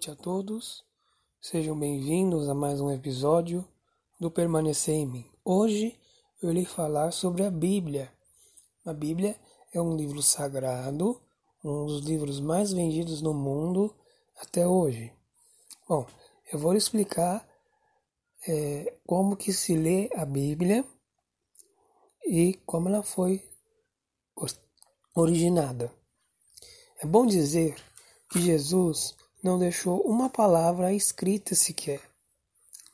[0.00, 0.82] Noite a todos.
[1.42, 3.68] Sejam bem-vindos a mais um episódio
[4.18, 5.30] do Permanecer em Mim.
[5.44, 5.94] Hoje
[6.40, 8.10] eu irei falar sobre a Bíblia.
[8.86, 9.38] A Bíblia
[9.74, 11.20] é um livro sagrado,
[11.62, 13.94] um dos livros mais vendidos no mundo
[14.40, 15.12] até hoje.
[15.86, 16.06] Bom,
[16.50, 17.46] eu vou explicar
[18.48, 20.82] é, como que se lê a Bíblia
[22.24, 23.46] e como ela foi
[25.14, 25.92] originada.
[27.02, 27.76] É bom dizer
[28.30, 32.00] que Jesus não deixou uma palavra escrita sequer.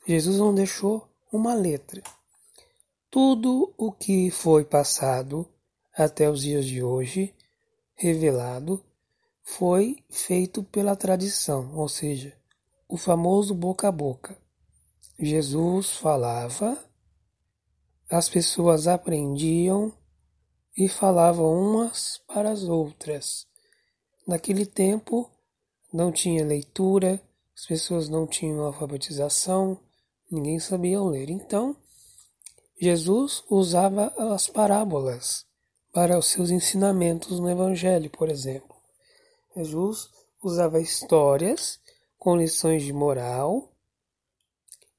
[0.07, 2.01] Jesus não deixou uma letra.
[3.09, 5.47] Tudo o que foi passado
[5.93, 7.33] até os dias de hoje,
[7.95, 8.83] revelado,
[9.43, 12.33] foi feito pela tradição, ou seja,
[12.87, 14.37] o famoso boca a boca.
[15.19, 16.77] Jesus falava,
[18.09, 19.91] as pessoas aprendiam
[20.77, 23.47] e falavam umas para as outras.
[24.27, 25.29] Naquele tempo
[25.91, 27.21] não tinha leitura,
[27.55, 29.79] as pessoas não tinham alfabetização,
[30.29, 31.29] ninguém sabia ler.
[31.29, 31.75] Então,
[32.79, 35.45] Jesus usava as parábolas
[35.91, 38.75] para os seus ensinamentos no Evangelho, por exemplo.
[39.55, 40.09] Jesus
[40.43, 41.79] usava histórias
[42.17, 43.73] com lições de moral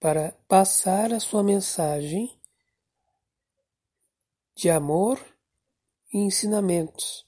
[0.00, 2.36] para passar a sua mensagem
[4.56, 5.24] de amor
[6.12, 7.24] e ensinamentos.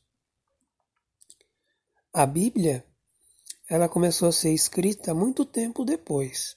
[2.12, 2.84] A Bíblia,
[3.70, 6.56] ela começou a ser escrita muito tempo depois.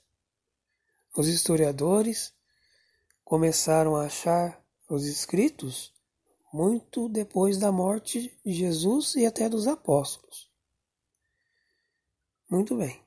[1.15, 2.33] Os historiadores
[3.23, 5.93] começaram a achar os escritos
[6.51, 10.51] muito depois da morte de Jesus e até dos apóstolos.
[12.49, 12.99] Muito bem.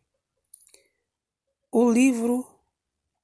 [1.73, 2.47] O livro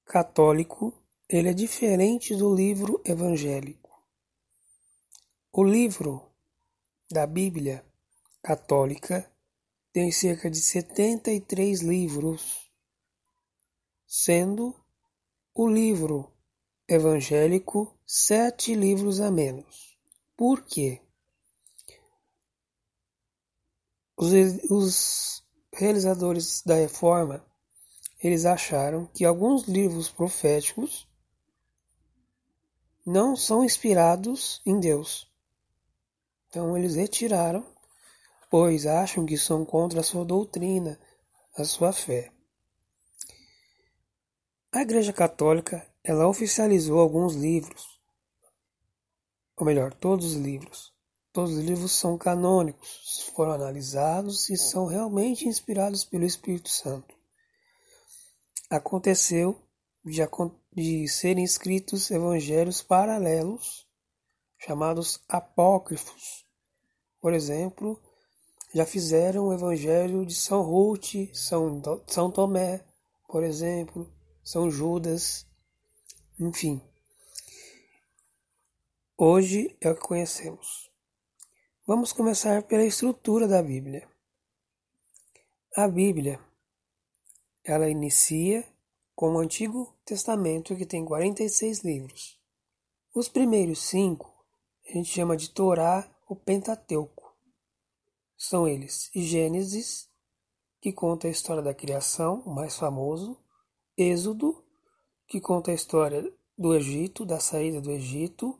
[0.04, 0.92] católico,
[1.28, 4.04] ele é diferente do livro evangélico.
[5.52, 6.28] O livro
[7.08, 7.86] da Bíblia
[8.42, 9.31] católica
[9.92, 12.72] tem cerca de 73 livros,
[14.06, 14.74] sendo
[15.54, 16.32] o livro
[16.88, 19.98] evangélico sete livros a menos.
[20.36, 21.00] Por quê?
[24.16, 24.32] Os,
[24.70, 27.44] os realizadores da reforma
[28.22, 31.08] eles acharam que alguns livros proféticos
[33.04, 35.28] não são inspirados em Deus.
[36.48, 37.66] Então eles retiraram
[38.52, 41.00] pois acham que são contra a sua doutrina,
[41.56, 42.30] a sua fé.
[44.70, 47.98] A Igreja Católica, ela oficializou alguns livros,
[49.56, 50.92] ou melhor, todos os livros.
[51.32, 57.16] Todos os livros são canônicos, foram analisados e são realmente inspirados pelo Espírito Santo.
[58.68, 59.66] Aconteceu
[60.04, 60.20] de,
[60.74, 63.88] de serem escritos evangelhos paralelos,
[64.58, 66.44] chamados apócrifos.
[67.18, 67.98] Por exemplo,
[68.74, 72.84] já fizeram o Evangelho de São Ruth, São, São Tomé,
[73.28, 74.10] por exemplo,
[74.42, 75.46] São Judas,
[76.38, 76.80] enfim.
[79.16, 80.90] Hoje é o que conhecemos.
[81.86, 84.08] Vamos começar pela estrutura da Bíblia.
[85.76, 86.40] A Bíblia,
[87.64, 88.66] ela inicia
[89.14, 92.40] com o Antigo Testamento, que tem 46 livros.
[93.14, 94.32] Os primeiros cinco
[94.88, 97.21] a gente chama de Torá ou Pentateuco.
[98.44, 100.10] São eles Gênesis,
[100.80, 103.38] que conta a história da criação, o mais famoso,
[103.96, 104.64] Êxodo,
[105.28, 108.58] que conta a história do Egito, da saída do Egito,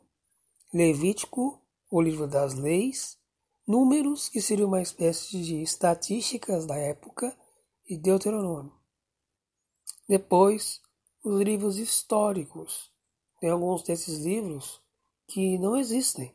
[0.73, 1.61] Levítico,
[1.91, 3.19] o livro das leis,
[3.67, 7.37] Números, que seria uma espécie de estatísticas da época,
[7.85, 8.71] e Deuteronômio.
[10.07, 10.81] Depois,
[11.21, 12.89] os livros históricos.
[13.41, 14.81] Tem alguns desses livros
[15.27, 16.33] que não existem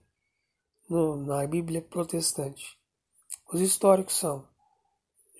[0.87, 2.78] no, na Bíblia protestante.
[3.51, 4.47] Os históricos são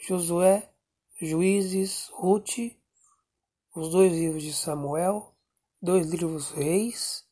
[0.09, 0.73] Josué,
[1.21, 2.75] Juízes, Ruth,
[3.77, 5.37] os dois livros de Samuel,
[5.81, 7.29] dois livros reis,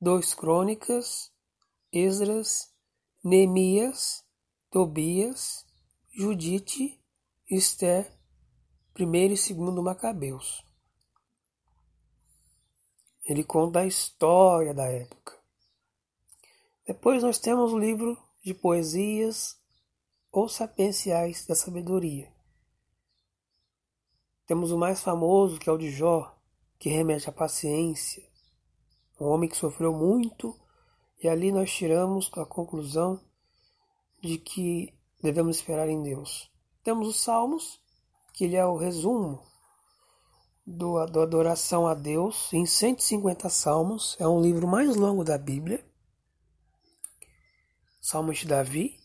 [0.00, 1.32] dois crônicas,
[1.92, 2.72] Esdras,
[3.24, 4.24] Neemias,
[4.70, 5.66] Tobias,
[6.12, 7.02] Judite,
[7.50, 8.16] Esther,
[8.92, 10.64] primeiro e segundo Macabeus.
[13.24, 15.36] Ele conta a história da época.
[16.86, 19.60] Depois nós temos o livro de poesias
[20.34, 22.28] ou sapienciais da sabedoria.
[24.48, 26.36] Temos o mais famoso, que é o de Jó,
[26.76, 28.28] que remete à paciência,
[29.20, 30.58] um homem que sofreu muito,
[31.22, 33.20] e ali nós tiramos a conclusão
[34.20, 34.92] de que
[35.22, 36.50] devemos esperar em Deus.
[36.82, 37.80] Temos os Salmos,
[38.32, 39.40] que ele é o resumo
[40.66, 45.86] do, da adoração a Deus, em 150 salmos, é um livro mais longo da Bíblia.
[48.00, 49.03] Salmos de Davi,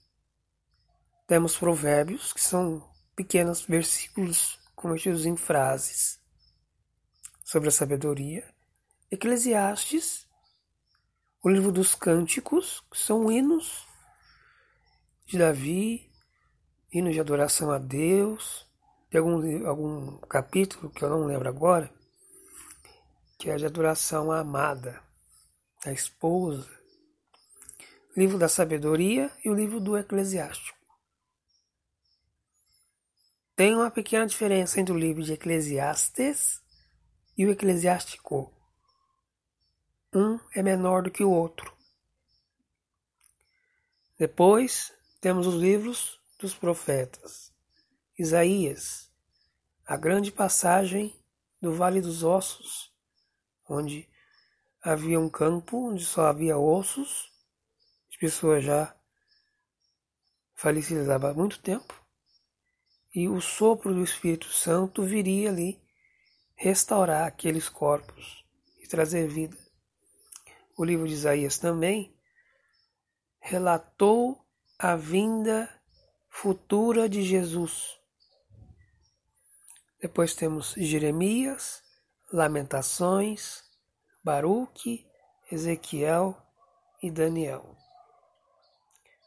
[1.29, 2.83] temos provérbios, que são
[3.15, 6.19] pequenos versículos convertidos em frases
[7.45, 8.51] sobre a sabedoria.
[9.11, 10.27] Eclesiastes,
[11.43, 13.87] o livro dos cânticos, que são hinos
[15.27, 16.11] de Davi,
[16.91, 18.67] hinos de adoração a Deus.
[19.11, 21.93] Tem algum, algum capítulo que eu não lembro agora,
[23.37, 24.99] que é de adoração à amada,
[25.85, 26.67] à esposa.
[28.17, 30.78] Livro da sabedoria e o livro do eclesiástico.
[33.59, 36.63] Tem uma pequena diferença entre o livro de Eclesiastes
[37.37, 38.53] e o Eclesiástico.
[40.15, 41.75] Um é menor do que o outro.
[44.17, 47.53] Depois temos os livros dos profetas.
[48.17, 49.11] Isaías,
[49.85, 51.13] a grande passagem
[51.61, 52.93] do Vale dos Ossos,
[53.67, 54.07] onde
[54.81, 57.29] havia um campo onde só havia ossos,
[58.09, 58.95] as pessoas já
[60.55, 61.99] falecidas há muito tempo,
[63.13, 65.81] e o sopro do Espírito Santo viria ali
[66.55, 68.45] restaurar aqueles corpos
[68.81, 69.57] e trazer vida.
[70.77, 72.15] O livro de Isaías também
[73.39, 74.45] relatou
[74.77, 75.69] a vinda
[76.29, 77.99] futura de Jesus.
[80.01, 81.83] Depois temos Jeremias,
[82.31, 83.63] Lamentações,
[84.23, 85.05] Baruque,
[85.51, 86.37] Ezequiel
[87.01, 87.75] e Daniel.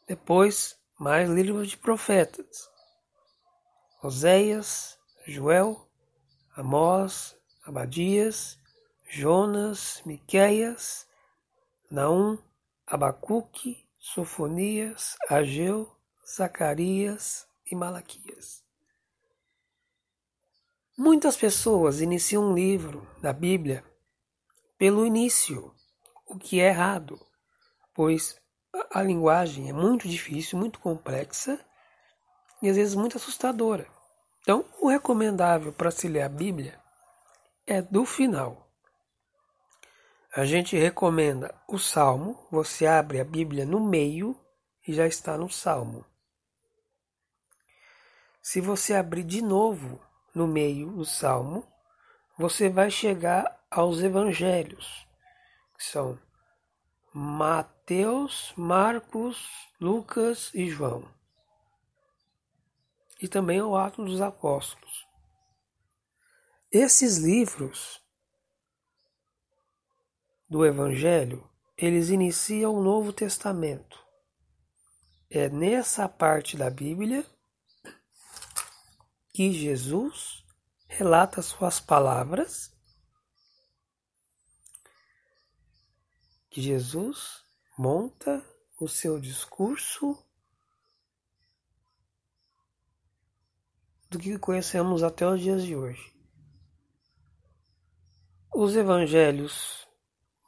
[0.07, 2.72] Depois, mais livros de profetas.
[4.03, 5.89] Oséias, Joel,
[6.57, 8.59] Amós, Abadias,
[9.09, 11.07] Jonas, Miqueias,
[11.89, 12.37] Naum,
[12.85, 15.89] Abacuque, Sofonias, Ageu,
[16.27, 18.65] Zacarias e Malaquias.
[20.99, 23.85] Muitas pessoas iniciam um livro da Bíblia
[24.77, 25.73] pelo início,
[26.27, 27.25] o que é errado,
[27.95, 28.37] pois
[28.91, 31.65] a linguagem é muito difícil, muito complexa
[32.63, 33.87] e às vezes muito assustadora.
[34.41, 36.81] Então, o recomendável para se ler a Bíblia
[37.67, 38.69] é do final.
[40.35, 44.39] A gente recomenda o Salmo, você abre a Bíblia no meio
[44.87, 46.07] e já está no Salmo.
[48.41, 50.01] Se você abrir de novo
[50.35, 51.67] no meio o Salmo,
[52.39, 55.07] você vai chegar aos Evangelhos,
[55.77, 56.19] que são
[57.13, 59.47] Mateus, Marcos,
[59.79, 61.07] Lucas e João
[63.23, 65.07] e também ao Ato dos Apóstolos.
[66.73, 68.03] Esses livros
[70.49, 73.97] do Evangelho, eles iniciam o Novo Testamento.
[75.31, 77.25] É nessa parte da Bíblia
[79.33, 80.45] que Jesus
[80.89, 82.77] relata suas palavras,
[86.51, 87.45] que Jesus
[87.79, 88.45] monta
[88.81, 90.19] o seu discurso
[94.13, 96.13] do que conhecemos até os dias de hoje.
[98.55, 99.89] Os evangelhos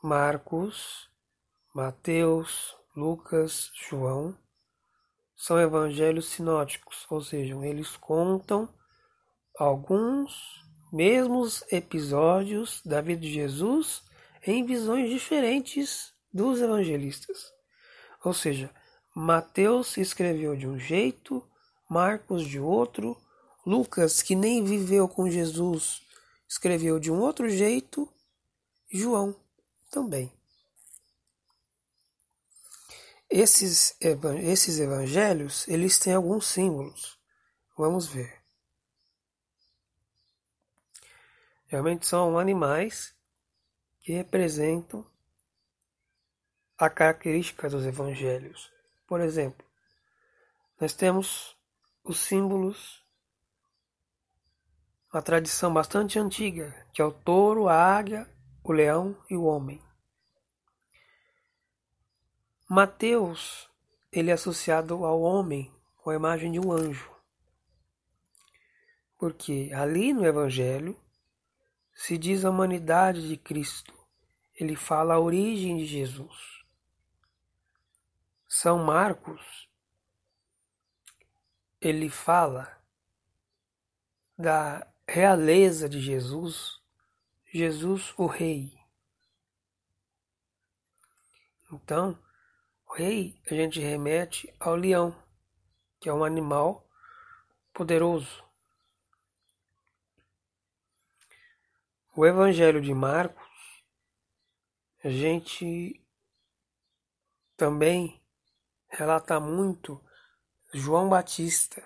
[0.02, 1.08] Marcos,
[1.74, 4.36] Mateus, Lucas, João
[5.34, 8.68] são evangelhos sinóticos, ou seja, eles contam
[9.58, 14.02] alguns mesmos episódios da vida de Jesus
[14.46, 17.50] em visões diferentes dos evangelistas.
[18.22, 18.70] Ou seja,
[19.16, 21.42] Mateus escreveu de um jeito,
[21.88, 23.16] Marcos de outro,
[23.66, 26.02] Lucas, que nem viveu com Jesus,
[26.46, 28.08] escreveu de um outro jeito,
[28.90, 29.34] João
[29.90, 30.32] também.
[33.30, 33.96] Esses,
[34.42, 37.18] esses evangelhos, eles têm alguns símbolos.
[37.76, 38.40] Vamos ver.
[41.66, 43.14] Realmente são animais
[44.00, 45.04] que representam
[46.78, 48.70] a característica dos evangelhos.
[49.06, 49.66] Por exemplo,
[50.78, 51.56] nós temos
[52.04, 53.03] os símbolos
[55.14, 58.28] uma tradição bastante antiga, que é o touro, a águia,
[58.64, 59.80] o leão e o homem.
[62.68, 63.70] Mateus,
[64.10, 67.14] ele é associado ao homem com a imagem de um anjo.
[69.16, 71.00] Porque ali no evangelho
[71.94, 73.94] se diz a humanidade de Cristo.
[74.52, 76.64] Ele fala a origem de Jesus.
[78.48, 79.68] São Marcos,
[81.80, 82.76] ele fala
[84.36, 86.80] da realeza de Jesus,
[87.52, 88.72] Jesus o Rei.
[91.72, 92.18] Então,
[92.96, 95.14] rei a gente remete ao leão,
[96.00, 96.88] que é um animal
[97.72, 98.42] poderoso.
[102.16, 103.44] O Evangelho de Marcos,
[105.02, 106.00] a gente
[107.56, 108.22] também
[108.88, 110.00] relata muito
[110.72, 111.82] João Batista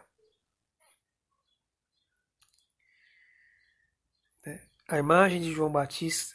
[4.89, 6.35] a imagem de João Batista,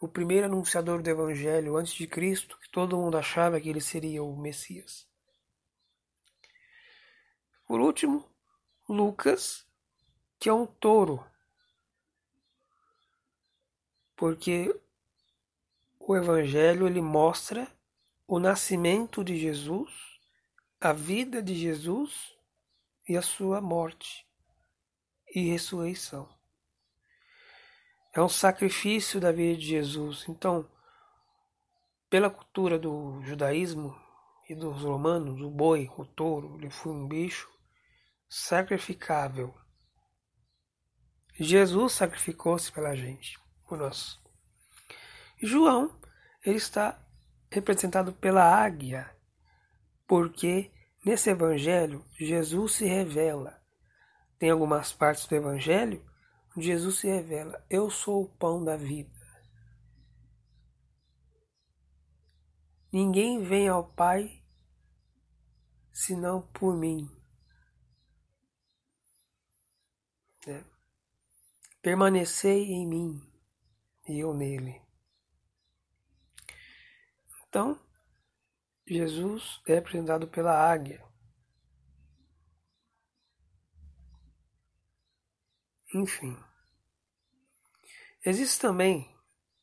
[0.00, 4.22] o primeiro anunciador do Evangelho antes de Cristo, que todo mundo achava que ele seria
[4.24, 5.06] o Messias.
[7.66, 8.26] Por último,
[8.88, 9.66] Lucas,
[10.38, 11.22] que é um touro,
[14.16, 14.74] porque
[16.00, 17.70] o Evangelho ele mostra
[18.26, 19.92] o nascimento de Jesus,
[20.80, 22.34] a vida de Jesus
[23.06, 24.26] e a sua morte
[25.34, 26.33] e ressurreição.
[28.14, 30.24] É um sacrifício da vida de Jesus.
[30.28, 30.70] Então,
[32.08, 33.92] pela cultura do judaísmo
[34.48, 37.50] e dos romanos, o boi, o touro, ele foi um bicho
[38.28, 39.52] sacrificável.
[41.34, 44.20] Jesus sacrificou-se pela gente, por nós.
[45.42, 45.98] João,
[46.44, 47.04] ele está
[47.50, 49.10] representado pela águia,
[50.06, 50.70] porque
[51.04, 53.60] nesse evangelho Jesus se revela.
[54.38, 56.04] Tem algumas partes do evangelho
[56.56, 59.12] Jesus se revela: Eu sou o pão da vida.
[62.92, 64.40] Ninguém vem ao Pai
[65.92, 67.08] senão por mim.
[70.46, 70.64] É.
[71.82, 73.34] Permanecei em mim
[74.08, 74.80] e eu nele.
[77.48, 77.80] Então,
[78.86, 81.02] Jesus é apresentado pela águia.
[85.94, 86.36] Enfim.
[88.26, 89.16] Existe também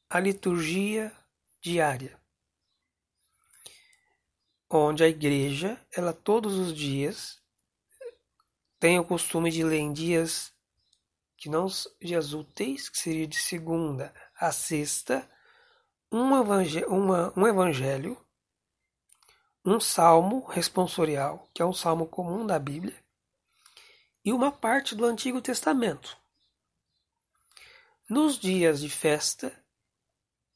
[0.09, 1.11] a liturgia
[1.59, 2.17] diária,
[4.69, 7.41] onde a igreja, ela todos os dias
[8.79, 10.53] tem o costume de ler em dias
[11.35, 11.67] que não
[11.99, 15.29] dias úteis, que seria de segunda a sexta,
[16.09, 18.17] um evangelho, uma, um evangelho,
[19.65, 22.95] um salmo responsorial, que é um salmo comum da Bíblia,
[24.23, 26.20] e uma parte do Antigo Testamento.
[28.11, 29.51] Nos dias de festa,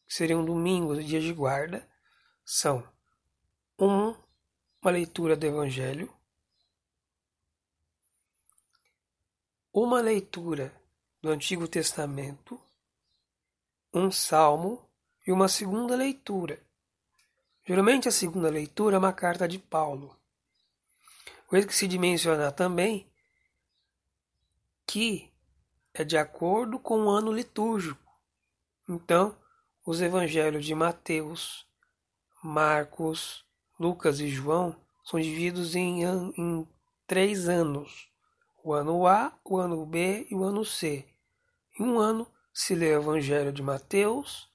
[0.05, 1.89] que seriam domingos e dias de guarda,
[2.43, 2.85] são
[3.79, 4.13] um,
[4.81, 6.13] uma leitura do Evangelho,
[9.71, 10.77] uma leitura
[11.21, 12.62] do Antigo Testamento,
[13.93, 14.85] um salmo
[15.25, 16.62] e uma segunda leitura.
[17.65, 20.19] Geralmente a segunda leitura é uma carta de Paulo.
[21.50, 23.09] O que se mencionar também
[24.85, 25.33] que
[25.95, 27.99] é de acordo com o ano litúrgico.
[28.87, 29.35] Então,
[29.83, 31.65] os evangelhos de Mateus,
[32.43, 33.43] Marcos,
[33.79, 36.03] Lucas e João são divididos em,
[36.37, 36.67] em
[37.07, 38.07] três anos:
[38.63, 41.07] o ano A, o ano B e o ano C.
[41.79, 44.47] Em um ano se lê o evangelho de Mateus,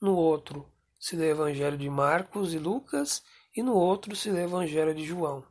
[0.00, 0.66] no outro
[0.98, 3.22] se lê o Evangelho de Marcos e Lucas,
[3.54, 5.44] e no outro se lê o Evangelho de João.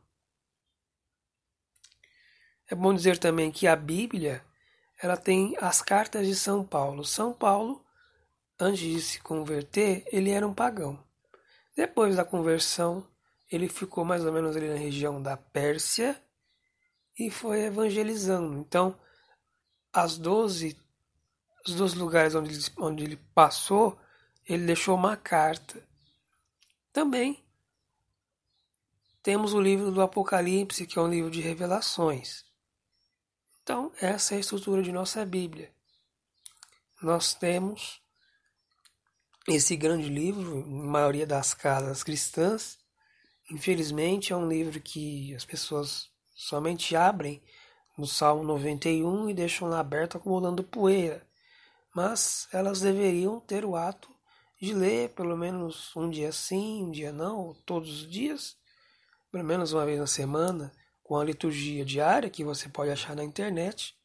[2.68, 4.44] É bom dizer também que a Bíblia
[5.00, 7.04] ela tem as cartas de São Paulo.
[7.04, 7.84] São Paulo,
[8.58, 11.04] antes de se converter, ele era um pagão.
[11.76, 13.06] Depois da conversão,
[13.50, 16.20] ele ficou mais ou menos ali na região da Pérsia
[17.18, 18.58] e foi evangelizando.
[18.58, 18.98] Então,
[19.92, 20.76] as doze,
[21.66, 23.98] os dois lugares onde ele, onde ele passou,
[24.46, 25.82] ele deixou uma carta.
[26.92, 27.44] Também
[29.22, 32.45] temos o livro do Apocalipse, que é um livro de revelações.
[33.66, 35.72] Então, essa é a estrutura de nossa Bíblia.
[37.02, 38.00] Nós temos
[39.48, 42.78] esse grande livro, em maioria das casas cristãs.
[43.50, 47.42] Infelizmente, é um livro que as pessoas somente abrem
[47.98, 51.26] no Salmo 91 e deixam lá aberto acumulando poeira.
[51.92, 54.08] Mas elas deveriam ter o ato
[54.62, 58.56] de ler pelo menos um dia sim, um dia não, todos os dias,
[59.32, 60.72] pelo menos uma vez na semana,
[61.06, 63.96] com a liturgia diária que você pode achar na internet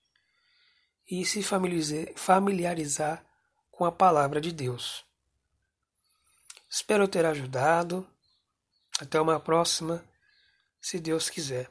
[1.09, 3.25] e se familiarizar
[3.71, 5.03] com a palavra de Deus.
[6.69, 8.07] Espero ter ajudado.
[8.99, 10.05] Até uma próxima,
[10.79, 11.67] se Deus quiser.